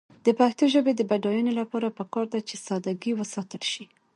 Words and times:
د 0.25 0.27
پښتو 0.39 0.63
ژبې 0.73 0.91
د 0.95 1.01
بډاینې 1.09 1.53
لپاره 1.59 1.95
پکار 1.97 2.25
ده 2.33 2.39
چې 2.47 2.55
ساده 2.65 2.91
ګي 3.01 3.11
وساتل 3.15 3.63
شي. 3.71 3.83